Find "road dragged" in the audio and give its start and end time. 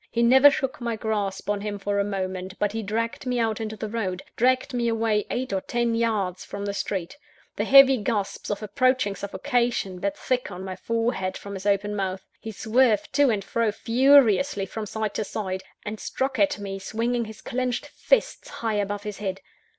3.87-4.73